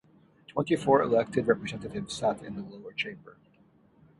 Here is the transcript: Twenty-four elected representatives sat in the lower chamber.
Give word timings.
Twenty-four 0.47 1.03
elected 1.03 1.45
representatives 1.45 2.15
sat 2.17 2.41
in 2.41 2.55
the 2.55 2.63
lower 2.63 2.91
chamber. 2.91 3.37